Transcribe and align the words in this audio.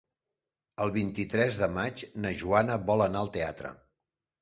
El 0.85 0.93
vint-i-tres 0.95 1.61
de 1.65 1.69
maig 1.75 2.07
na 2.25 2.35
Joana 2.43 2.81
vol 2.91 3.09
anar 3.11 3.25
al 3.25 3.35
teatre. 3.41 3.79